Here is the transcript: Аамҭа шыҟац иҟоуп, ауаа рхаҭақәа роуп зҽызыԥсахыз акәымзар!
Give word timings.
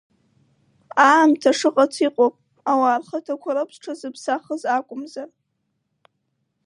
Аамҭа 1.07 1.51
шыҟац 1.57 1.93
иҟоуп, 2.07 2.35
ауаа 2.71 2.99
рхаҭақәа 3.01 3.55
роуп 3.55 3.69
зҽызыԥсахыз 3.75 4.61
акәымзар! 4.75 5.29